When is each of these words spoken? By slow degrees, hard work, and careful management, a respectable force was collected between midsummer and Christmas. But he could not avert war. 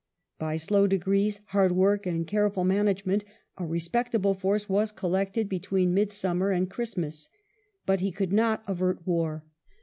By 0.39 0.57
slow 0.57 0.87
degrees, 0.87 1.41
hard 1.49 1.73
work, 1.73 2.07
and 2.07 2.25
careful 2.25 2.63
management, 2.63 3.23
a 3.57 3.67
respectable 3.67 4.33
force 4.33 4.67
was 4.67 4.91
collected 4.91 5.47
between 5.47 5.93
midsummer 5.93 6.49
and 6.49 6.67
Christmas. 6.67 7.29
But 7.85 7.99
he 7.99 8.11
could 8.11 8.33
not 8.33 8.63
avert 8.65 9.05
war. 9.05 9.45